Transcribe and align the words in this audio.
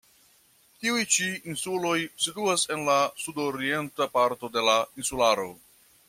Tiuj 0.83 1.01
ĉi 1.15 1.27
insuloj 1.51 1.91
situas 2.25 2.63
en 2.75 2.81
la 2.89 2.95
sudorienta 3.25 4.07
parto 4.17 4.51
de 4.57 4.65
la 4.69 4.79
insularo. 5.03 5.47